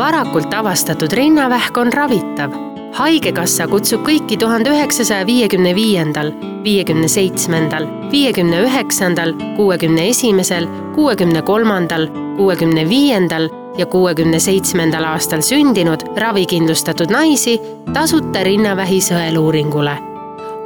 varakult 0.00 0.54
avastatud 0.54 1.12
rinnavähk 1.12 1.76
on 1.76 1.92
ravitav. 1.92 2.54
haigekassa 2.96 3.66
kutsub 3.70 4.00
kõiki 4.06 4.38
tuhande 4.40 4.72
üheksasaja 4.72 5.26
viiekümne 5.26 5.74
viiendal, 5.76 6.32
viiekümne 6.64 7.08
seitsmendal, 7.08 7.86
viiekümne 8.10 8.62
üheksandal, 8.64 9.34
kuuekümne 9.56 10.08
esimesel, 10.08 10.66
kuuekümne 10.94 11.42
kolmandal, 11.42 12.08
kuuekümne 12.36 12.88
viiendal 12.88 13.48
ja 13.78 13.86
kuuekümne 13.86 14.40
seitsmendal 14.40 15.04
aastal 15.12 15.44
sündinud 15.44 16.02
ravikindlustatud 16.16 17.12
naisi 17.12 17.60
tasuta 17.92 18.44
rinnavähi 18.44 19.00
sõeluuringule. 19.04 19.96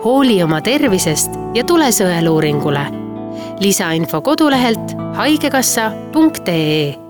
hooli 0.04 0.42
oma 0.42 0.60
tervisest 0.60 1.30
ja 1.54 1.64
tule 1.64 1.90
sõeluuringule. 1.92 2.86
lisainfo 3.60 4.20
kodulehelt 4.20 4.96
haigekassa.ee 5.14 7.03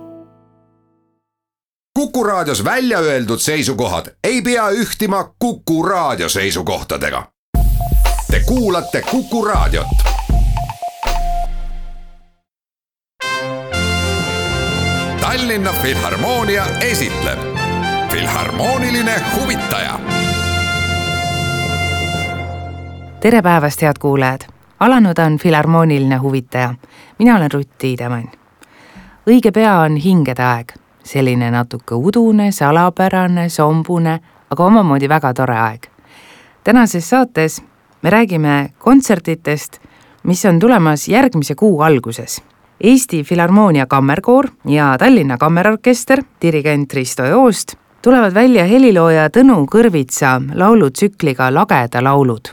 Kuku 1.98 2.24
Raadios 2.24 2.64
välja 2.64 2.98
öeldud 2.98 3.38
seisukohad 3.38 4.06
ei 4.24 4.42
pea 4.42 4.68
ühtima 4.68 5.34
Kuku 5.38 5.82
Raadio 5.82 6.28
seisukohtadega. 6.28 7.26
Te 8.30 8.40
kuulate 8.46 9.02
Kuku 9.10 9.44
Raadiot. 9.44 9.86
Tallinna 15.20 15.72
Filharmoonia 15.72 16.66
esitleb 16.80 17.38
Filharmooniline 18.12 19.22
huvitaja. 19.36 20.00
tere 23.20 23.42
päevast, 23.42 23.82
head 23.82 23.96
kuulajad! 23.98 24.40
alanud 24.80 25.18
on 25.26 25.38
Filharmooniline 25.38 26.16
huvitaja. 26.16 26.74
mina 27.18 27.36
olen 27.36 27.52
Rutt 27.52 27.70
Tiidemann. 27.78 28.28
õige 29.30 29.52
pea 29.52 29.78
on 29.78 29.96
hingede 29.96 30.42
aeg 30.42 30.83
selline 31.04 31.50
natuke 31.50 31.94
udune, 31.94 32.50
salapärane, 32.52 33.48
sombune, 33.48 34.18
aga 34.50 34.64
omamoodi 34.64 35.08
väga 35.08 35.34
tore 35.34 35.58
aeg. 35.58 35.86
tänases 36.64 37.08
saates 37.10 37.62
me 38.02 38.10
räägime 38.10 38.68
kontsertidest, 38.78 39.78
mis 40.22 40.44
on 40.44 40.58
tulemas 40.58 41.08
järgmise 41.08 41.54
kuu 41.54 41.80
alguses. 41.82 42.42
Eesti 42.80 43.22
Filharmoonia 43.24 43.86
Kammerkoor 43.86 44.48
ja 44.68 44.96
Tallinna 44.98 45.38
Kammerorkester, 45.38 46.22
dirigent 46.42 46.92
Risto 46.92 47.24
Joost, 47.24 47.74
tulevad 48.02 48.34
välja 48.34 48.64
helilooja 48.64 49.28
Tõnu 49.28 49.64
Kõrvitsa 49.70 50.40
laulutsükliga 50.54 51.54
Lageda 51.54 52.04
laulud. 52.04 52.48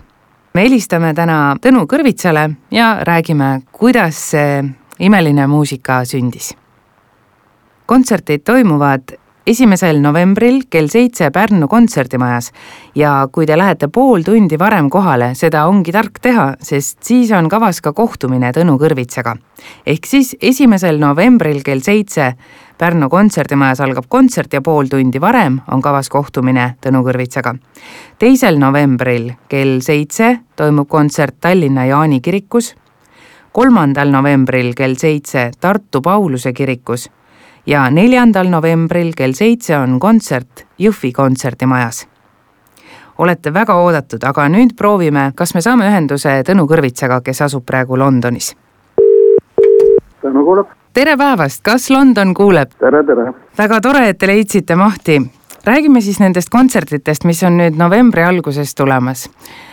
me 0.53 0.61
helistame 0.61 1.13
täna 1.13 1.55
Tõnu 1.61 1.86
Kõrvitsale 1.88 2.49
ja 2.71 2.97
räägime, 3.03 3.61
kuidas 3.71 4.31
see 4.31 4.63
imeline 4.99 5.47
muusika 5.47 6.05
sündis 6.05 6.61
kontserdid 7.92 8.45
toimuvad 8.47 9.11
esimesel 9.52 9.97
novembril 10.00 10.61
kell 10.72 10.88
seitse 10.88 11.28
Pärnu 11.36 11.67
kontserdimajas 11.67 12.53
ja 12.95 13.28
kui 13.33 13.44
te 13.50 13.58
lähete 13.59 13.89
pool 13.92 14.23
tundi 14.23 14.56
varem 14.59 14.88
kohale, 14.89 15.33
seda 15.36 15.66
ongi 15.67 15.92
tark 15.92 16.22
teha, 16.23 16.45
sest 16.64 17.02
siis 17.03 17.33
on 17.36 17.50
kavas 17.52 17.81
ka 17.83 17.92
kohtumine 17.92 18.53
Tõnu 18.56 18.78
Kõrvitsaga. 18.80 19.36
ehk 19.86 20.08
siis 20.08 20.38
esimesel 20.42 21.03
novembril 21.03 21.59
kell 21.67 21.83
seitse 21.83 22.31
Pärnu 22.78 23.09
kontserdimajas 23.09 23.83
algab 23.83 24.08
kontsert 24.08 24.53
ja 24.53 24.61
pool 24.61 24.88
tundi 24.88 25.20
varem 25.22 25.59
on 25.72 25.81
kavas 25.81 26.09
kohtumine 26.09 26.76
Tõnu 26.80 27.03
Kõrvitsaga. 27.03 27.58
teisel 28.20 28.59
novembril 28.59 29.33
kell 29.50 29.81
seitse 29.81 30.38
toimub 30.55 30.88
kontsert 30.88 31.42
Tallinna 31.42 31.86
Jaani 31.86 32.22
kirikus, 32.22 32.76
kolmandal 33.52 34.11
novembril 34.11 34.73
kell 34.76 34.95
seitse 34.95 35.52
Tartu 35.59 36.02
Pauluse 36.02 36.53
kirikus 36.53 37.09
ja 37.66 37.90
neljandal 37.90 38.50
novembril 38.50 39.14
kell 39.17 39.36
seitse 39.38 39.78
on 39.78 40.00
kontsert 40.00 40.66
Jõhvi 40.80 41.12
kontserdimajas. 41.14 42.08
olete 43.17 43.54
väga 43.54 43.76
oodatud, 43.76 44.23
aga 44.23 44.48
nüüd 44.50 44.73
proovime, 44.78 45.31
kas 45.36 45.54
me 45.54 45.62
saame 45.62 45.86
ühenduse 45.86 46.42
Tõnu 46.48 46.66
Kõrvitsaga, 46.67 47.21
kes 47.21 47.42
asub 47.42 47.66
praegu 47.66 47.98
Londonis. 47.98 48.55
Tõnu 50.21 50.45
kuuleb. 50.45 50.67
tere 50.94 51.17
päevast, 51.17 51.61
kas 51.64 51.89
London 51.89 52.33
kuuleb? 52.33 52.71
tere, 52.80 53.04
tere. 53.04 53.33
väga 53.58 53.82
tore, 53.82 54.10
et 54.10 54.17
te 54.17 54.27
leidsite 54.27 54.76
mahti. 54.76 55.21
räägime 55.66 56.02
siis 56.02 56.20
nendest 56.20 56.50
kontsertidest, 56.50 57.23
mis 57.23 57.44
on 57.44 57.58
nüüd 57.58 57.77
novembri 57.77 58.23
alguses 58.23 58.76
tulemas. 58.76 59.30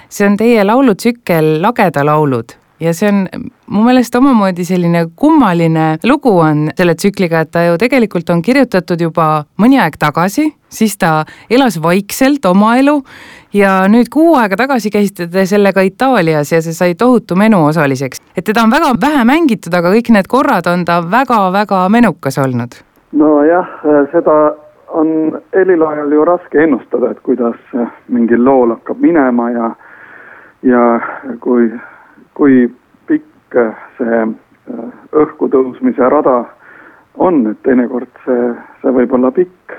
see 0.08 0.26
on 0.26 0.36
teie 0.36 0.64
laulutsükkel 0.64 1.62
Lageda 1.62 2.04
laulud 2.04 2.67
ja 2.80 2.92
see 2.94 3.08
on 3.10 3.26
mu 3.66 3.82
meelest 3.86 4.14
omamoodi 4.14 4.64
selline 4.64 5.04
kummaline 5.16 5.86
lugu 6.06 6.32
on 6.38 6.68
selle 6.76 6.94
tsükliga, 6.94 7.40
et 7.40 7.50
ta 7.50 7.64
ju 7.66 7.78
tegelikult 7.80 8.30
on 8.30 8.42
kirjutatud 8.42 9.00
juba 9.00 9.28
mõni 9.60 9.80
aeg 9.82 9.98
tagasi, 10.00 10.48
siis 10.68 10.96
ta 10.98 11.24
elas 11.50 11.80
vaikselt 11.82 12.46
oma 12.50 12.76
elu 12.78 12.96
ja 13.54 13.80
nüüd 13.90 14.10
kuu 14.12 14.36
aega 14.38 14.56
tagasi 14.60 14.92
käisite 14.94 15.28
te 15.32 15.46
sellega 15.46 15.82
Itaalias 15.86 16.52
ja 16.52 16.62
see 16.62 16.76
sai 16.76 16.94
tohutu 16.94 17.36
menu 17.36 17.64
osaliseks. 17.66 18.22
et 18.36 18.44
teda 18.44 18.62
on 18.62 18.70
väga 18.70 18.94
vähe 19.00 19.24
mängitud, 19.24 19.74
aga 19.74 19.92
kõik 19.94 20.12
need 20.14 20.28
korrad 20.28 20.66
on 20.66 20.84
ta 20.84 21.02
väga-väga 21.02 21.88
menukas 21.88 22.38
olnud. 22.38 22.80
nojah, 23.12 23.68
seda 24.12 24.54
on 24.88 25.38
heliloojal 25.54 26.12
ju 26.12 26.24
raske 26.24 26.62
ennustada, 26.62 27.10
et 27.10 27.20
kuidas 27.20 27.56
mingil 28.08 28.44
lool 28.44 28.70
hakkab 28.76 29.00
minema 29.00 29.50
ja 29.50 29.70
ja 30.62 31.00
kui 31.40 31.70
kui 32.38 32.68
pikk 33.10 33.58
see 33.98 34.22
äh, 34.22 34.88
õhku 35.18 35.48
tõusmise 35.50 36.10
rada 36.12 36.44
on, 37.18 37.42
et 37.50 37.58
teinekord 37.66 38.10
see, 38.24 38.52
see 38.82 38.94
võib 38.94 39.14
olla 39.18 39.32
pikk. 39.34 39.74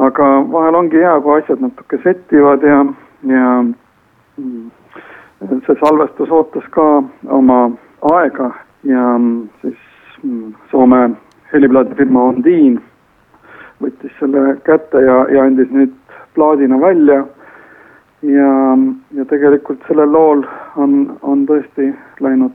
aga 0.00 0.26
vahel 0.50 0.78
ongi 0.78 0.98
hea, 1.02 1.14
kui 1.20 1.38
asjad 1.38 1.60
natuke 1.62 1.98
settivad 2.02 2.62
ja, 2.64 2.82
ja 3.28 3.46
mm, 3.62 4.70
see 5.66 5.76
salvestus 5.82 6.30
ootas 6.30 6.66
ka 6.74 6.86
oma 7.38 7.60
aega 8.14 8.50
ja 8.88 9.04
mm, 9.18 9.48
siis 9.60 10.22
mm, 10.22 10.54
Soome 10.70 11.02
heliplaadifirma 11.52 12.22
Ondiin 12.32 12.78
võttis 13.82 14.14
selle 14.18 14.56
kätte 14.66 15.02
ja, 15.04 15.24
ja 15.34 15.44
andis 15.46 15.70
nüüd 15.74 15.94
plaadina 16.34 16.80
välja 16.80 17.24
ja, 18.22 18.78
ja 19.12 19.24
tegelikult 19.24 19.82
sellel 19.88 20.12
lool 20.12 20.44
on, 20.76 21.18
on 21.22 21.46
tõesti 21.48 21.90
läinud, 22.20 22.54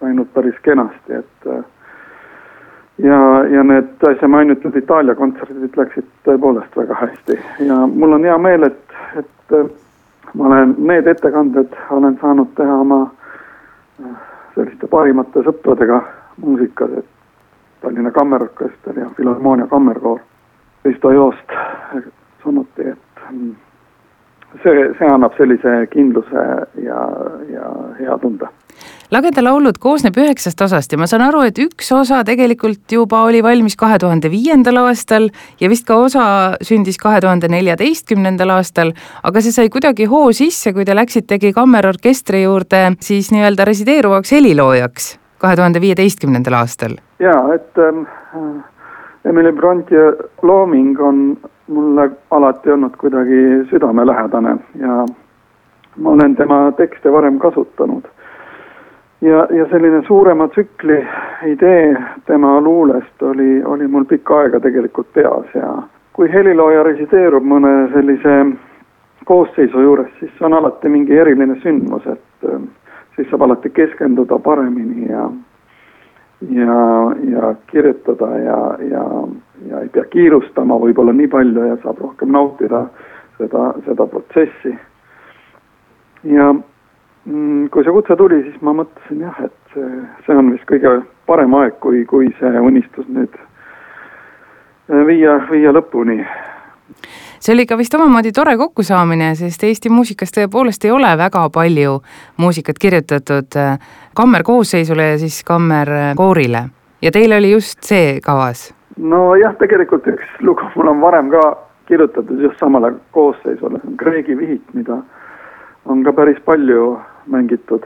läinud 0.00 0.28
päris 0.34 0.58
kenasti, 0.62 1.20
et 1.20 1.48
äh, 1.50 1.62
ja, 2.98 3.20
ja 3.50 3.64
need 3.64 4.06
äsja 4.08 4.28
mainitud 4.28 4.76
Itaalia 4.76 5.14
kontserdid 5.14 5.76
läksid 5.76 6.08
tõepoolest 6.28 6.76
väga 6.76 6.98
hästi. 7.00 7.38
Ja 7.68 7.86
mul 7.86 8.16
on 8.18 8.24
hea 8.24 8.38
meel, 8.38 8.68
et, 8.70 8.98
et 9.18 9.56
äh, 9.58 9.66
ma 10.34 10.46
olen 10.50 10.76
need 10.78 11.06
ettekanded 11.06 11.74
olen 11.90 12.18
saanud 12.20 12.54
teha 12.56 12.78
oma 12.86 13.02
äh, 14.04 14.14
selliste 14.54 14.88
parimate 14.90 15.42
sõpradega 15.46 16.00
muusikas, 16.42 16.98
et 17.02 17.10
Tallinna 17.84 18.10
Kammerorkester 18.10 18.98
ja 18.98 19.10
Filharmoonia 19.16 19.66
Kammerkoor, 19.66 20.22
Risto 20.84 21.10
Joost 21.12 21.52
samuti, 22.44 22.88
et 22.88 23.22
mm, 23.30 23.54
see, 24.64 24.90
see 24.98 25.08
annab 25.10 25.36
sellise 25.38 25.78
kindluse 25.92 26.44
ja, 26.84 27.00
ja 27.52 27.70
hea 28.00 28.18
tunde. 28.22 28.50
lageda 29.14 29.44
laulud 29.44 29.78
koosneb 29.80 30.16
üheksast 30.18 30.60
osast 30.66 30.92
ja 30.92 30.98
ma 30.98 31.06
saan 31.10 31.22
aru, 31.28 31.44
et 31.48 31.58
üks 31.62 31.90
osa 31.94 32.22
tegelikult 32.26 32.92
juba 32.96 33.22
oli 33.28 33.42
valmis 33.44 33.76
kahe 33.80 33.98
tuhande 34.02 34.30
viiendal 34.32 34.80
aastal 34.86 35.28
ja 35.60 35.70
vist 35.70 35.86
ka 35.86 36.00
osa 36.06 36.26
sündis 36.64 36.98
kahe 37.00 37.20
tuhande 37.22 37.50
neljateistkümnendal 37.52 38.56
aastal, 38.56 38.94
aga 39.22 39.44
see 39.44 39.54
sai 39.54 39.70
kuidagi 39.72 40.08
hoo 40.10 40.32
sisse, 40.32 40.74
kui 40.74 40.84
te 40.88 40.96
läksitegi 40.96 41.52
kammerorkestri 41.56 42.44
juurde 42.44 42.86
siis 43.04 43.30
nii-öelda 43.34 43.68
resideeruvaks 43.70 44.34
heliloojaks 44.34 45.14
kahe 45.44 45.56
tuhande 45.60 45.80
viieteistkümnendal 45.80 46.60
aastal. 46.62 46.98
jaa, 47.20 47.40
et 47.54 47.78
ähm, 47.78 48.06
Emily 49.24 49.52
Bronti 49.52 49.94
looming 50.42 51.00
on 51.00 51.36
mulle 51.68 52.10
alati 52.30 52.70
olnud 52.70 52.96
kuidagi 52.98 53.64
südamelähedane 53.70 54.56
ja 54.78 55.06
ma 55.96 56.10
olen 56.10 56.36
tema 56.36 56.72
tekste 56.76 57.12
varem 57.12 57.38
kasutanud. 57.38 58.02
ja, 59.20 59.46
ja 59.50 59.66
selline 59.70 60.02
suurema 60.06 60.48
tsükli 60.48 61.06
idee 61.46 61.96
tema 62.26 62.60
luulest 62.60 63.22
oli, 63.22 63.64
oli 63.64 63.86
mul 63.86 64.04
pikka 64.04 64.38
aega 64.38 64.60
tegelikult 64.60 65.12
peas 65.12 65.46
ja 65.54 65.82
kui 66.12 66.32
helilooja 66.32 66.82
resideerub 66.82 67.44
mõne 67.44 67.88
sellise 67.92 68.34
koosseisu 69.24 69.80
juures, 69.80 70.10
siis 70.18 70.42
on 70.42 70.52
alati 70.52 70.88
mingi 70.88 71.16
eriline 71.18 71.56
sündmus, 71.62 72.06
et 72.06 72.48
äh, 72.48 72.60
siis 73.16 73.30
saab 73.30 73.42
alati 73.42 73.70
keskenduda 73.70 74.38
paremini 74.38 75.08
ja 75.08 75.30
ja, 76.50 76.78
ja 77.30 77.54
kirjutada 77.70 78.28
ja, 78.38 78.58
ja, 78.90 79.04
ja 79.68 79.80
ei 79.80 79.88
pea 79.88 80.04
kiirustama 80.12 80.78
võib-olla 80.82 81.14
nii 81.16 81.30
palju 81.32 81.66
ja 81.68 81.76
saab 81.82 82.02
rohkem 82.02 82.32
nautida 82.32 82.86
seda, 83.38 83.72
seda 83.86 84.06
protsessi. 84.06 84.74
ja 86.24 86.52
mm, 86.54 87.68
kui 87.68 87.84
see 87.84 87.92
kutse 87.92 88.16
tuli, 88.16 88.42
siis 88.46 88.60
ma 88.62 88.76
mõtlesin 88.80 89.24
jah, 89.26 89.40
et 89.44 89.74
see, 89.74 90.36
on 90.36 90.52
vist 90.52 90.66
kõige 90.70 91.00
parem 91.26 91.54
aeg, 91.58 91.78
kui, 91.84 92.04
kui 92.08 92.30
see 92.40 92.60
unistus 92.60 93.08
nüüd 93.08 93.38
viia, 95.08 95.38
viia 95.50 95.72
lõpuni 95.72 96.20
see 97.44 97.52
oli 97.52 97.66
ka 97.68 97.76
vist 97.76 97.94
omamoodi 97.94 98.32
tore 98.32 98.56
kokkusaamine, 98.56 99.34
sest 99.36 99.64
Eesti 99.68 99.90
muusikas 99.92 100.32
tõepoolest 100.32 100.86
ei 100.88 100.94
ole 100.94 101.10
väga 101.20 101.42
palju 101.52 101.98
muusikat 102.40 102.80
kirjutatud 102.80 103.58
äh, 103.60 103.76
kammerkoosseisule 104.16 105.10
ja 105.10 105.18
siis 105.20 105.42
kammerkoorile 105.44 106.64
ja 107.04 107.12
teil 107.12 107.36
oli 107.36 107.50
just 107.52 107.82
see 107.84 108.20
kavas? 108.24 108.70
nojah, 108.96 109.56
tegelikult 109.60 110.06
üks 110.08 110.40
lugu 110.40 110.70
mul 110.76 110.88
on 110.94 111.02
varem 111.04 111.28
ka 111.34 111.42
kirjutatud 111.90 112.40
just 112.40 112.60
samale 112.62 112.94
koosseisule, 113.12 113.80
see 113.82 113.92
on 113.92 113.96
Kreegi 114.00 114.36
vihik, 114.38 114.64
mida 114.72 115.02
on 115.84 116.04
ka 116.04 116.12
päris 116.16 116.40
palju 116.48 116.94
mängitud. 117.26 117.84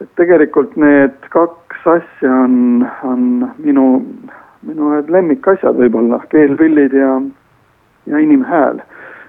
et 0.00 0.08
tegelikult 0.16 0.76
need 0.76 1.28
kaks 1.28 1.86
asja 1.92 2.32
on, 2.44 2.86
on 3.04 3.50
minu, 3.58 3.84
minu 4.62 4.94
ühed 4.94 5.10
lemmikasjad 5.12 5.76
võib-olla, 5.76 6.22
keelpillid 6.32 6.96
ja 6.96 7.18
ja 8.08 8.18
inimhääl. 8.18 8.80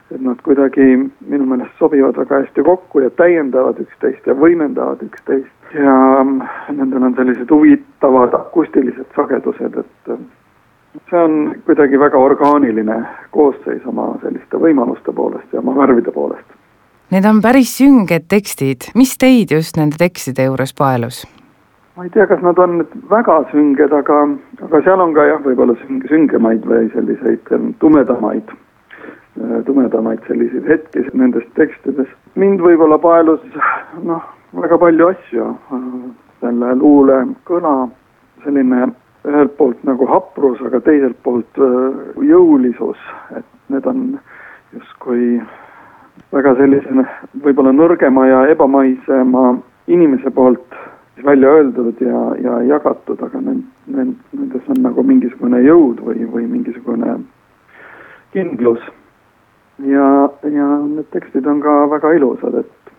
et 0.10 0.22
nad 0.26 0.40
kuidagi 0.42 0.86
minu 1.30 1.46
meelest 1.46 1.78
sobivad 1.78 2.18
väga 2.18 2.40
hästi 2.42 2.64
kokku 2.66 3.00
ja 3.00 3.10
täiendavad 3.10 3.78
üksteist 3.78 4.26
ja 4.26 4.34
võimendavad 4.34 5.04
üksteist 5.06 5.60
ja 5.74 6.24
mm, 6.24 6.42
nendel 6.78 7.04
on 7.04 7.16
sellised 7.16 7.52
huvitavad 7.52 8.34
akustilised 8.34 9.06
sagedused, 9.16 9.78
et 9.78 10.14
see 11.10 11.20
on 11.24 11.56
kuidagi 11.66 12.00
väga 12.00 12.18
orgaaniline 12.18 13.02
koosseis 13.31 13.86
oma 13.86 14.12
selliste 14.24 14.58
võimaluste 14.58 15.14
poolest 15.14 15.54
ja 15.54 15.62
oma 15.62 15.76
värvide 15.78 16.12
poolest. 16.12 16.48
Need 17.14 17.26
on 17.26 17.42
päris 17.42 17.72
sünged 17.78 18.26
tekstid, 18.30 18.90
mis 18.96 19.16
teid 19.18 19.54
just 19.54 19.78
nende 19.78 19.98
tekstide 20.00 20.50
juures 20.50 20.74
paelus? 20.74 21.26
ma 22.00 22.06
ei 22.08 22.12
tea, 22.14 22.26
kas 22.31 22.40
nad 22.40 22.58
on 22.64 22.78
nüüd 22.80 22.92
väga 23.12 23.42
sünged, 23.52 23.92
aga, 23.92 24.22
aga 24.64 24.80
seal 24.86 25.02
on 25.04 25.12
ka 25.14 25.26
jah, 25.28 25.42
võib-olla 25.44 25.76
süng-, 25.81 26.06
süngemaid 26.08 26.64
või 26.64 26.86
selliseid 26.94 27.50
tumedamaid 27.81 28.54
Äh, 28.54 28.69
tumedamaid 29.66 30.20
selliseid 30.28 30.68
hetki 30.68 31.06
nendes 31.14 31.46
tekstides. 31.56 32.08
mind 32.36 32.60
võib-olla 32.64 32.98
paelus 33.00 33.44
noh, 34.04 34.24
väga 34.56 34.78
palju 34.78 35.08
asju, 35.14 35.46
selle 36.40 36.74
luule 36.76 37.22
kõla, 37.48 37.90
selline 38.44 38.90
ühelt 39.28 39.56
poolt 39.58 39.82
nagu 39.88 40.08
haprus, 40.10 40.62
aga 40.66 40.80
teiselt 40.84 41.18
poolt 41.24 41.60
äh, 41.60 41.98
jõulisus, 42.30 43.00
et 43.36 43.46
need 43.70 43.88
on 43.90 44.04
justkui 44.74 45.40
väga 46.34 46.56
sellise 46.60 47.08
võib-olla 47.44 47.74
nõrgema 47.76 48.28
ja 48.30 48.46
ebamaisema 48.54 49.58
inimese 49.88 50.32
poolt 50.32 50.78
välja 51.24 51.50
öeldud 51.50 52.00
ja, 52.00 52.22
ja 52.40 52.62
jagatud, 52.64 53.20
aga 53.24 53.42
need, 53.44 53.66
need, 53.92 54.14
nendes 54.38 54.72
on 54.72 54.80
nagu 54.86 55.04
mingisugune 55.04 55.60
jõud 55.66 56.00
või, 56.06 56.24
või 56.32 56.46
mingisugune 56.48 57.18
kindlus 58.32 58.80
ja, 59.86 60.30
ja 60.44 60.68
need 60.88 61.08
tekstid 61.12 61.48
on 61.48 61.62
ka 61.62 61.90
väga 61.90 62.12
ilusad, 62.18 62.60
et 62.60 62.94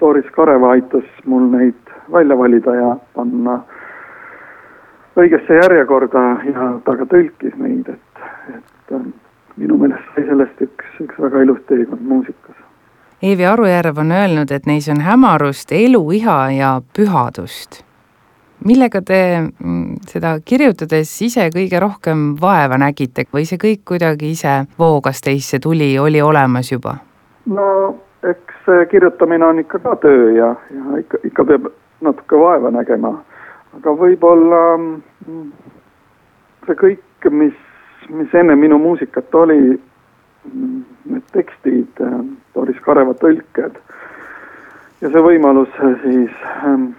Doris 0.00 0.30
Kareva 0.36 0.70
aitas 0.76 1.08
mul 1.24 1.48
neid 1.52 1.94
välja 2.12 2.38
valida 2.38 2.74
ja 2.74 2.94
panna 3.14 3.60
õigesse 5.16 5.60
järjekorda 5.62 6.24
ja 6.48 6.70
ta 6.84 6.96
ka 6.96 7.08
tõlkis 7.10 7.56
neid, 7.60 7.88
et, 7.88 8.24
et 8.54 8.96
äh, 8.96 9.04
minu 9.60 9.76
meelest 9.80 10.14
sai 10.14 10.24
sellest 10.28 10.64
üks, 10.64 10.96
üks 11.04 11.20
väga 11.20 11.44
ilus 11.44 11.60
teekond 11.68 12.06
muusikas. 12.06 12.56
Eevi 13.22 13.44
Arujärv 13.44 13.98
on 14.00 14.12
öelnud, 14.16 14.50
et 14.50 14.66
neis 14.66 14.88
on 14.88 15.02
hämarust, 15.04 15.72
eluiha 15.76 16.40
ja 16.56 16.74
pühadust 16.96 17.82
millega 18.64 19.00
te 19.06 19.20
mm, 19.40 20.02
seda 20.10 20.34
kirjutades 20.44 21.10
ise 21.24 21.48
kõige 21.54 21.80
rohkem 21.80 22.34
vaeva 22.40 22.78
nägite 22.80 23.26
või 23.32 23.46
see 23.48 23.60
kõik 23.60 23.84
kuidagi 23.92 24.32
ise 24.34 24.64
voogas 24.78 25.22
teisse, 25.24 25.60
tuli, 25.62 25.92
oli 25.98 26.22
olemas 26.22 26.72
juba? 26.72 26.98
no 27.46 27.66
eks 28.28 28.64
see 28.66 28.86
kirjutamine 28.90 29.46
on 29.46 29.62
ikka 29.62 29.80
ka 29.84 29.96
töö 30.04 30.32
ja, 30.36 30.54
ja 30.76 31.00
ikka, 31.00 31.22
ikka 31.24 31.44
peab 31.44 31.70
natuke 32.00 32.38
vaeva 32.40 32.70
nägema. 32.70 33.14
aga 33.76 33.94
võib-olla 33.96 34.62
mm, 34.78 35.50
see 36.66 36.80
kõik, 36.84 37.30
mis, 37.30 37.56
mis 38.08 38.34
enne 38.34 38.56
minu 38.56 38.78
muusikat 38.78 39.34
oli, 39.34 39.78
mm, 40.52 40.82
need 41.14 41.28
tekstid, 41.32 42.02
Doris 42.54 42.80
Kareva 42.84 43.14
tõlked 43.20 43.78
ja 45.00 45.08
see 45.08 45.22
võimalus 45.24 45.70
siis 46.02 46.32
ähm, 46.64 46.90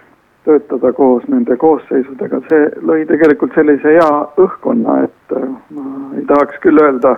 töötada 0.44 0.92
koos 0.92 1.26
nende 1.30 1.56
koosseisudega, 1.56 2.40
see 2.48 2.68
lõi 2.88 3.04
tegelikult 3.06 3.54
sellise 3.54 3.94
hea 3.96 4.10
õhkkonna, 4.42 5.02
et 5.06 5.36
äh, 5.36 5.48
ma 5.76 5.84
ei 6.18 6.24
tahaks 6.30 6.58
küll 6.64 6.82
öelda 6.82 7.14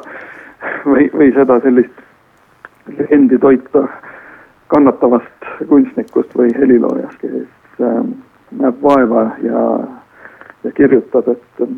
või, 0.85 1.09
või 1.15 1.31
seda 1.37 1.59
sellist 1.65 2.03
legendi 2.99 3.39
toita 3.41 3.87
kannatavast 4.73 5.49
kunstnikust 5.69 6.37
või 6.37 6.53
heliloojast, 6.59 7.21
kes 7.23 7.81
äh, 7.81 8.01
näeb 8.61 8.83
vaeva 8.85 9.31
ja, 9.45 9.65
ja 10.67 10.75
kirjutab, 10.77 11.31
et 11.33 11.65
äh, 11.65 11.73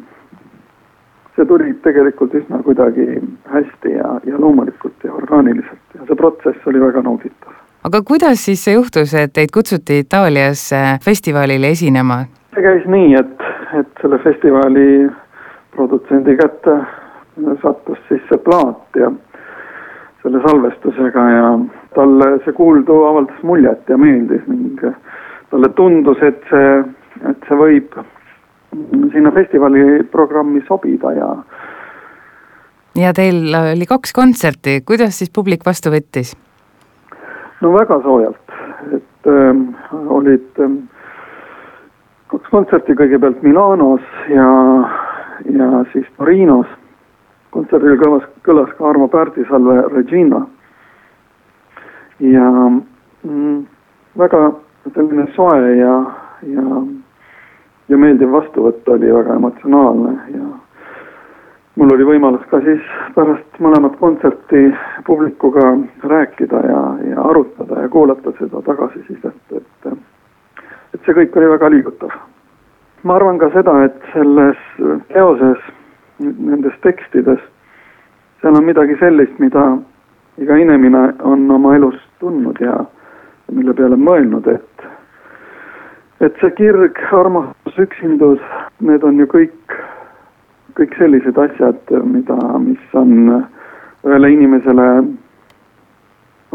see 1.37 1.47
tuli 1.47 1.77
tegelikult 1.87 2.35
üsna 2.35 2.59
kuidagi 2.67 3.07
hästi 3.53 3.95
ja, 3.95 4.17
ja 4.27 4.43
loomulikult 4.43 5.07
ja 5.07 5.15
orgaaniliselt. 5.15 5.95
Ja 5.95 6.09
see 6.09 6.19
protsess 6.19 6.67
oli 6.67 6.83
väga 6.83 7.05
nauditav 7.07 7.55
aga 7.87 8.03
kuidas 8.03 8.45
siis 8.45 8.65
see 8.65 8.75
juhtus, 8.75 9.15
et 9.15 9.33
teid 9.37 9.53
kutsuti 9.55 10.01
Itaaliasse 10.03 10.83
festivalile 11.05 11.71
esinema? 11.77 12.25
see 12.55 12.65
käis 12.65 12.87
nii, 12.91 13.13
et, 13.21 13.45
et 13.79 14.03
selle 14.03 14.19
festivali 14.25 14.87
produtsendi 15.77 16.35
kätte 16.41 16.77
sattus 17.63 18.01
siis 18.09 18.23
see 18.31 18.41
plaat 18.43 18.99
ja 18.99 19.11
selle 20.23 20.41
salvestusega 20.47 21.27
ja 21.31 21.51
talle 21.95 22.31
see 22.45 22.57
kuuldu 22.57 22.97
avaldas 23.11 23.43
muljet 23.47 23.93
ja 23.93 23.99
meeldis 24.01 24.43
ning 24.51 24.81
talle 25.53 25.71
tundus, 25.79 26.23
et 26.27 26.43
see, 26.51 26.73
et 27.31 27.47
see 27.49 27.61
võib 27.61 27.95
sinna 29.13 29.31
festivali 29.37 30.03
programmi 30.11 30.65
sobida 30.67 31.13
ja 31.21 31.31
ja 32.97 33.13
teil 33.15 33.55
oli 33.61 33.87
kaks 33.87 34.17
kontserti, 34.17 34.81
kuidas 34.89 35.21
siis 35.21 35.31
publik 35.31 35.63
vastu 35.69 35.93
võttis? 35.95 36.35
No 37.61 37.73
väga 37.73 38.01
soojalt, 38.03 38.57
et 38.93 39.31
ähm, 39.31 39.63
olid 40.13 40.61
ähm, 40.61 40.77
kaks 42.33 42.51
kontserti 42.51 42.97
kõigepealt 42.99 43.43
Milanos 43.43 44.05
ja, 44.33 44.49
ja 45.53 45.85
siis 45.93 46.09
Torinos. 46.19 46.67
kontserdil 47.57 47.97
kõlas, 47.97 48.25
kõlas 48.45 48.73
ka 48.77 48.91
Arvo 48.91 49.09
Pärdi 49.09 49.47
salve 49.49 49.81
Regina. 49.95 50.43
ja 52.21 52.51
mm, 53.23 53.65
väga 54.19 54.53
selline 54.95 55.27
soe 55.35 55.77
ja, 55.77 55.95
ja, 56.43 56.83
ja 57.89 57.97
meeldiv 57.97 58.33
vastuvõtt 58.33 58.89
oli 58.89 59.13
väga 59.13 59.35
emotsionaalne 59.35 60.13
ja 60.35 60.47
mul 61.77 61.93
oli 61.95 62.07
võimalus 62.09 62.45
ka 62.51 62.61
siis 62.65 62.85
pärast 63.15 63.59
mõlemat 63.63 63.97
kontserti 64.01 64.71
publikuga 65.07 65.75
rääkida 66.09 66.63
ja, 66.69 66.81
ja 67.11 67.27
arutada 67.31 67.83
ja 67.85 67.89
kuulata 67.93 68.33
seda 68.39 68.63
tagasisidet, 68.67 69.37
et 69.53 69.93
et 70.95 71.03
see 71.05 71.17
kõik 71.19 71.37
oli 71.37 71.51
väga 71.53 71.71
liigutav. 71.71 72.15
ma 73.03 73.17
arvan 73.17 73.39
ka 73.39 73.51
seda, 73.53 73.85
et 73.85 73.99
selles 74.13 74.57
teoses, 75.13 75.59
nendes 76.19 76.75
tekstides, 76.83 77.41
seal 78.41 78.57
on 78.57 78.65
midagi 78.65 78.97
sellist, 78.99 79.39
mida 79.39 79.77
iga 80.39 80.57
inimene 80.57 81.13
on 81.23 81.51
oma 81.51 81.75
elus 81.77 82.01
tundnud 82.21 82.61
ja 82.61 82.81
mille 83.53 83.75
peale 83.75 83.97
mõelnud, 83.97 84.49
et 84.49 84.87
et 86.21 86.39
see 86.41 86.51
kirg, 86.57 86.99
armastus, 87.13 87.77
üksindus, 87.79 88.41
need 88.81 89.05
on 89.05 89.21
ju 89.21 89.27
kõik 89.29 89.77
kõik 90.77 90.97
sellised 90.99 91.39
asjad, 91.41 91.95
mida, 92.05 92.37
mis 92.61 92.99
on 92.99 93.13
ühele 94.07 94.33
inimesele 94.33 94.89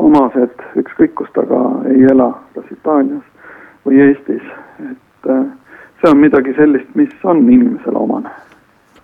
omased, 0.02 0.62
ükskõik 0.80 1.16
kus 1.20 1.32
ta 1.36 1.44
ka 1.48 1.62
ei 1.92 2.06
ela, 2.12 2.32
kas 2.56 2.70
Itaalias 2.74 3.26
või 3.86 4.02
Eestis, 4.06 4.44
et 4.90 5.30
äh, 5.30 5.44
see 6.02 6.12
on 6.12 6.22
midagi 6.22 6.54
sellist, 6.58 6.90
mis 6.96 7.12
on 7.24 7.44
inimesele 7.50 7.98
omane. 7.98 8.30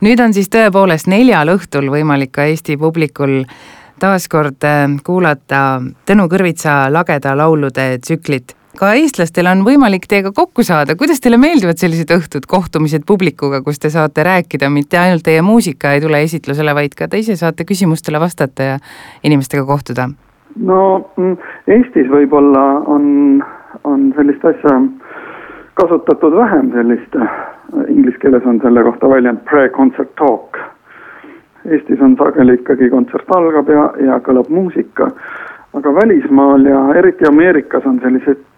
nüüd 0.02 0.22
on 0.22 0.34
siis 0.34 0.50
tõepoolest 0.54 1.10
neljal 1.10 1.50
õhtul 1.56 1.90
võimalik 1.90 2.32
ka 2.38 2.46
Eesti 2.46 2.78
publikul 2.78 3.42
taaskord 4.00 4.64
äh, 4.64 4.86
kuulata 5.04 5.82
Tõnu 6.06 6.30
Kõrvitsa 6.32 6.86
lageda 6.94 7.36
laulude 7.38 7.98
tsüklit 8.02 8.57
ka 8.78 8.94
eestlastel 9.00 9.50
on 9.50 9.64
võimalik 9.66 10.06
teiega 10.10 10.32
kokku 10.36 10.64
saada, 10.68 10.96
kuidas 11.00 11.22
teile 11.24 11.40
meeldivad 11.42 11.82
sellised 11.82 12.12
õhtud, 12.14 12.46
kohtumised 12.50 13.08
publikuga, 13.08 13.64
kus 13.66 13.82
te 13.82 13.92
saate 13.94 14.26
rääkida, 14.28 14.70
mitte 14.74 15.00
ainult 15.02 15.26
teie 15.26 15.42
muusika 15.42 15.96
ei 15.96 16.04
tule 16.04 16.22
esitlusele, 16.26 16.76
vaid 16.78 16.96
ka 16.98 17.10
te 17.10 17.22
ise 17.24 17.36
saate 17.40 17.66
küsimustele 17.68 18.22
vastata 18.22 18.72
ja 18.72 18.80
inimestega 19.24 19.66
kohtuda? 19.66 20.10
no 20.58 20.80
mm, 21.18 21.36
Eestis 21.68 22.08
võib-olla 22.10 22.64
on, 22.90 23.44
on 23.84 24.08
sellist 24.16 24.46
asja 24.46 24.80
kasutatud 25.78 26.34
vähem, 26.36 26.72
sellist, 26.74 27.18
inglise 27.88 28.18
keeles 28.24 28.46
on 28.50 28.62
selle 28.64 28.84
kohta 28.84 29.10
väljend 29.10 29.44
pre-concert 29.50 30.16
talk. 30.18 30.58
Eestis 31.68 32.02
on 32.02 32.16
sageli 32.18 32.56
ikkagi 32.58 32.90
kontsert 32.90 33.30
algab 33.36 33.70
ja, 33.70 33.90
ja 34.02 34.20
kõlab 34.26 34.50
muusika, 34.50 35.12
aga 35.78 35.94
välismaal 36.00 36.66
ja 36.66 36.84
eriti 36.98 37.28
Ameerikas 37.30 37.86
on 37.86 38.00
selliseid 38.02 38.40
mm, 38.40 38.57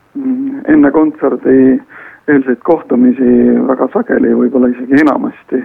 enne 0.68 0.92
kontserdi 0.92 1.82
eelseid 2.30 2.62
kohtumisi 2.64 3.36
väga 3.68 3.88
sageli, 3.94 4.34
võib-olla 4.38 4.70
isegi 4.74 5.02
enamasti. 5.02 5.64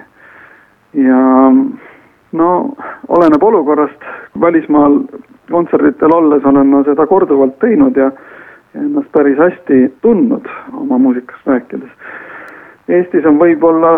ja 0.94 1.20
no 2.32 2.50
oleneb 3.08 3.42
olukorrast, 3.42 4.04
välismaal 4.40 5.00
kontserditel 5.50 6.14
olles 6.14 6.44
olen 6.44 6.66
ma 6.66 6.84
seda 6.84 7.06
korduvalt 7.06 7.58
teinud 7.58 7.96
ja 7.96 8.10
ennast 8.74 9.10
päris 9.12 9.38
hästi 9.38 9.94
tundnud 10.02 10.46
oma 10.72 10.98
muusikast 10.98 11.46
rääkides 11.46 11.90
Eestis 12.88 13.24
on 13.24 13.38
võib-olla 13.40 13.94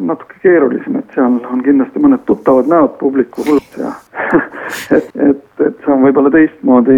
natuke 0.00 0.38
keerulisem, 0.40 0.94
et 0.96 1.10
seal 1.12 1.34
on 1.52 1.60
kindlasti 1.64 2.00
mõned 2.00 2.22
tuttavad 2.24 2.70
näod 2.70 2.94
publiku 2.96 3.44
hulgas 3.44 3.74
ja 3.76 3.90
et, 4.96 5.10
et, 5.20 5.42
et 5.60 5.82
see 5.84 5.92
on 5.92 6.00
võib-olla 6.06 6.32
teistmoodi, 6.32 6.96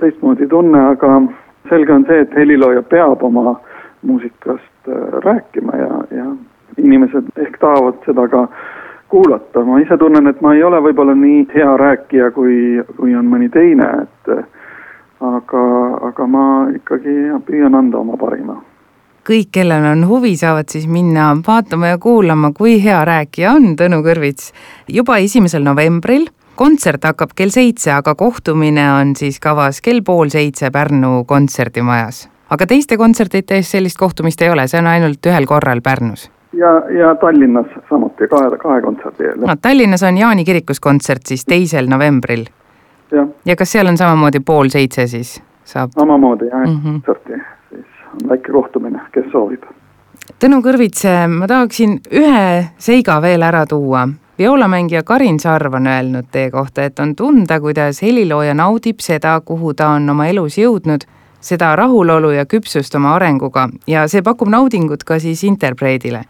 teistmoodi 0.00 0.48
tunne, 0.50 0.80
aga 0.96 1.20
selge 1.68 1.92
on 1.92 2.04
see, 2.08 2.24
et 2.24 2.34
helilooja 2.36 2.82
peab 2.82 3.22
oma 3.22 3.58
muusikast 4.02 4.88
äh, 4.88 5.20
rääkima 5.24 5.76
ja, 5.76 6.00
ja 6.10 6.26
inimesed 6.78 7.30
ehk 7.36 7.58
tahavad 7.60 8.00
seda 8.06 8.28
ka 8.28 8.46
kuulata, 9.08 9.62
ma 9.64 9.78
ise 9.78 9.96
tunnen, 9.98 10.26
et 10.26 10.40
ma 10.42 10.54
ei 10.54 10.62
ole 10.66 10.80
võib-olla 10.82 11.14
nii 11.14 11.46
hea 11.54 11.76
rääkija, 11.78 12.30
kui, 12.34 12.82
kui 12.96 13.14
on 13.14 13.28
mõni 13.30 13.50
teine, 13.52 13.90
et 14.02 14.32
aga, 15.24 15.64
aga 16.10 16.26
ma 16.26 16.46
ikkagi 16.74 17.18
püüan 17.46 17.78
anda 17.78 18.00
oma 18.00 18.18
parima 18.20 18.58
kõik, 19.24 19.48
kellel 19.56 19.86
on 19.88 20.02
huvi, 20.08 20.34
saavad 20.36 20.68
siis 20.68 20.84
minna 20.90 21.30
vaatama 21.46 21.94
ja 21.94 21.98
kuulama, 21.98 22.50
kui 22.52 22.76
hea 22.84 22.98
rääkija 23.08 23.54
on 23.56 23.72
Tõnu 23.78 24.02
Kõrvits. 24.04 24.52
juba 24.88 25.16
esimesel 25.18 25.64
novembril, 25.64 26.26
kontsert 26.56 27.04
hakkab 27.04 27.34
kell 27.36 27.50
seitse, 27.50 27.92
aga 27.92 28.14
kohtumine 28.14 28.84
on 28.92 29.16
siis 29.16 29.40
kavas 29.40 29.80
kell 29.80 30.02
pool 30.06 30.28
seitse 30.28 30.70
Pärnu 30.70 31.24
kontserdimajas. 31.26 32.28
aga 32.50 32.66
teiste 32.66 32.96
kontsertide 32.96 33.56
eest 33.60 33.76
sellist 33.76 33.98
kohtumist 33.98 34.42
ei 34.42 34.50
ole, 34.50 34.68
see 34.68 34.78
on 34.78 34.86
ainult 34.86 35.26
ühel 35.26 35.46
korral 35.46 35.80
Pärnus 35.82 36.30
ja, 36.52 36.74
ja 36.98 37.14
Tallinnas 37.14 37.66
samuti 37.88 38.28
kahe, 38.28 38.56
kahe 38.58 38.82
kontserdi 38.82 39.24
eel. 39.24 39.40
no 39.46 39.56
Tallinnas 39.62 40.02
on 40.02 40.18
Jaani 40.18 40.44
kirikus 40.44 40.80
kontsert 40.80 41.26
siis 41.26 41.44
teisel 41.44 41.88
novembril. 41.90 42.46
ja 43.44 43.56
kas 43.56 43.72
seal 43.72 43.86
on 43.86 43.96
samamoodi 43.96 44.40
pool 44.40 44.68
seitse 44.68 45.06
siis 45.06 45.42
saab? 45.64 45.90
samamoodi 45.98 46.48
jah 46.48 46.66
mm, 46.66 46.80
-hmm. 46.84 47.02
kontserti 47.02 47.32
on 48.14 48.28
väike 48.28 48.52
kohtumine, 48.52 49.00
kes 49.12 49.26
soovib. 49.32 49.64
Tõnu 50.40 50.60
Kõrvits, 50.64 51.04
ma 51.28 51.48
tahaksin 51.50 51.98
ühe 52.12 52.64
seiga 52.78 53.20
veel 53.22 53.42
ära 53.42 53.64
tuua. 53.66 54.06
Violamängija 54.38 55.02
Karin 55.02 55.40
Sarv 55.40 55.74
on 55.74 55.86
öelnud 55.86 56.24
teie 56.32 56.50
kohta, 56.50 56.84
et 56.84 56.98
on 56.98 57.16
tunda, 57.16 57.60
kuidas 57.60 58.02
helilooja 58.02 58.54
naudib 58.54 58.98
seda, 58.98 59.40
kuhu 59.44 59.74
ta 59.74 59.88
on 59.88 60.10
oma 60.10 60.26
elus 60.26 60.58
jõudnud, 60.58 61.06
seda 61.40 61.76
rahulolu 61.76 62.30
ja 62.30 62.46
küpsust 62.46 62.94
oma 62.94 63.14
arenguga 63.14 63.68
ja 63.86 64.08
see 64.08 64.22
pakub 64.22 64.48
naudingut 64.48 65.04
ka 65.04 65.18
siis 65.18 65.44
interpreedile. 65.44 66.24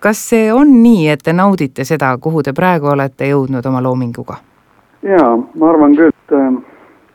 kas 0.00 0.28
see 0.28 0.52
on 0.52 0.82
nii, 0.82 1.08
et 1.08 1.22
te 1.24 1.32
naudite 1.32 1.84
seda, 1.84 2.16
kuhu 2.18 2.42
te 2.42 2.52
praegu 2.52 2.86
olete 2.86 3.28
jõudnud 3.28 3.66
oma 3.66 3.82
loominguga? 3.82 4.36
jaa, 5.02 5.36
ma 5.54 5.70
arvan 5.70 5.96
küll, 5.96 6.08
et 6.08 6.64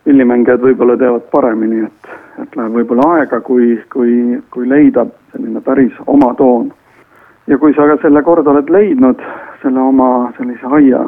pillimängijad 0.04 0.62
võib-olla 0.62 0.98
teevad 0.98 1.32
paremini, 1.32 1.86
et 1.86 2.16
et 2.42 2.56
läheb 2.58 2.80
võib-olla 2.80 3.12
aega, 3.18 3.40
kui, 3.42 3.75
kui, 3.94 4.40
kui 4.52 4.68
leida 4.70 5.06
selline 5.34 5.62
päris 5.64 5.94
oma 6.12 6.34
toon. 6.38 6.72
Ja 7.48 7.58
kui 7.58 7.74
sa 7.74 7.88
ka 7.88 7.98
selle 8.02 8.24
kord 8.24 8.48
oled 8.48 8.70
leidnud, 8.70 9.22
selle 9.62 9.82
oma 9.82 10.10
sellise 10.38 10.72
aia, 10.80 11.04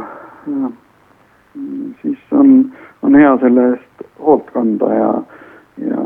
siis 2.02 2.18
on, 2.32 2.72
on 3.02 3.16
hea 3.16 3.34
selle 3.42 3.70
eest 3.74 4.08
hoolt 4.22 4.50
kanda 4.54 4.94
ja, 4.94 5.12
ja, 5.90 6.06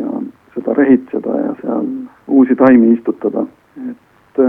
ja 0.00 0.12
seda 0.54 0.76
rehitseda 0.78 1.40
ja 1.44 1.54
seal 1.62 1.86
uusi 2.28 2.56
taimi 2.56 2.92
istutada, 2.96 3.44
et, 3.90 4.44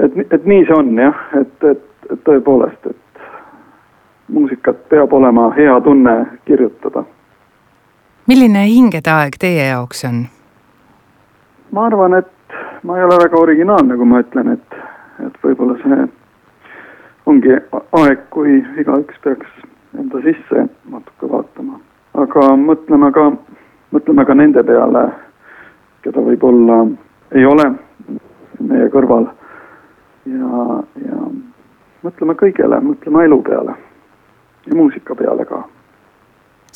et, 0.00 0.22
et 0.32 0.46
nii 0.46 0.64
see 0.66 0.78
on 0.78 0.94
jah, 0.98 1.26
et, 1.40 1.58
et, 1.70 1.84
et 2.10 2.22
tõepoolest, 2.26 2.90
et 2.90 3.26
muusikat 4.28 4.88
peab 4.90 5.12
olema 5.12 5.50
hea 5.56 5.80
tunne 5.80 6.16
kirjutada. 6.44 7.04
Milline 8.26 8.64
hingetaeg 8.66 9.38
teie 9.38 9.68
jaoks 9.70 10.02
on? 10.08 10.24
ma 11.74 11.86
arvan, 11.86 12.14
et 12.14 12.35
ma 12.86 12.98
ei 12.98 13.04
ole 13.04 13.16
väga 13.18 13.38
originaalne, 13.40 13.96
kui 13.96 14.06
ma 14.06 14.20
ütlen, 14.22 14.52
et, 14.54 14.76
et 15.26 15.38
võib-olla 15.42 15.74
see 15.82 16.06
ongi 17.26 17.56
aeg, 18.00 18.20
kui 18.30 18.60
igaüks 18.78 19.18
peaks 19.24 19.64
enda 19.98 20.22
sisse 20.22 20.66
natuke 20.92 21.30
vaatama. 21.32 21.80
aga 22.14 22.44
mõtleme 22.60 23.10
ka, 23.12 23.24
mõtleme 23.92 24.26
ka 24.26 24.36
nende 24.38 24.62
peale, 24.64 25.02
keda 26.06 26.22
võib-olla 26.28 26.78
ei 27.34 27.44
ole 27.44 27.66
meie 28.60 28.88
kõrval. 28.94 29.26
ja, 30.30 30.66
ja 31.02 31.22
mõtleme 32.06 32.38
kõigele, 32.38 32.80
mõtleme 32.90 33.24
elu 33.26 33.42
peale 33.42 33.74
ja 34.66 34.74
muusika 34.74 35.14
peale 35.14 35.44
ka 35.44 35.64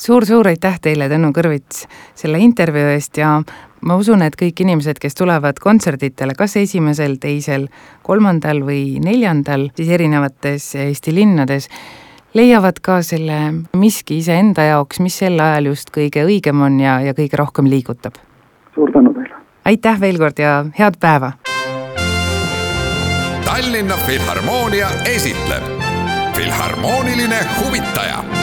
suur-suur 0.01 0.47
aitäh 0.49 0.79
teile, 0.81 1.07
Tõnu 1.11 1.29
Kõrvits, 1.35 1.85
selle 2.17 2.39
intervjuu 2.41 2.95
eest 2.95 3.17
ja 3.21 3.35
ma 3.81 3.97
usun, 3.99 4.21
et 4.25 4.35
kõik 4.37 4.63
inimesed, 4.63 4.99
kes 5.01 5.17
tulevad 5.17 5.59
kontserditele, 5.61 6.35
kas 6.37 6.55
esimesel, 6.61 7.17
teisel, 7.21 7.67
kolmandal 8.05 8.63
või 8.65 8.99
neljandal, 9.03 9.69
siis 9.77 9.91
erinevates 9.97 10.71
Eesti 10.81 11.13
linnades, 11.15 11.69
leiavad 12.37 12.79
ka 12.83 13.01
selle 13.05 13.39
miski 13.77 14.21
iseenda 14.21 14.67
jaoks, 14.69 15.01
mis 15.03 15.17
sel 15.23 15.39
ajal 15.39 15.71
just 15.73 15.91
kõige 15.93 16.25
õigem 16.27 16.61
on 16.61 16.79
ja, 16.79 16.99
ja 17.03 17.15
kõige 17.17 17.39
rohkem 17.41 17.69
liigutab. 17.71 18.19
suur 18.75 18.91
tänu 18.91 19.13
teile! 19.13 19.41
aitäh 19.65 19.99
veel 19.99 20.21
kord 20.21 20.39
ja 20.39 20.65
head 20.77 20.99
päeva! 20.99 21.33
Tallinna 23.45 23.97
Filharmoonia 24.07 24.89
esitleb 25.05 25.67
Filharmooniline 26.35 27.41
huvitaja 27.59 28.40